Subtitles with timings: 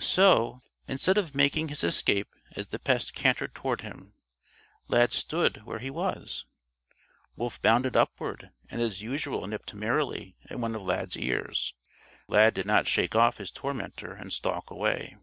[0.00, 4.12] So, instead of making his escape as the pest cantered toward him,
[4.88, 6.46] Lad stood where he was.
[7.36, 11.74] Wolf bounded upward and as usual nipped merrily at one of Lad's ears.
[12.26, 15.16] Lad did not shake off his tormentor and stalk away.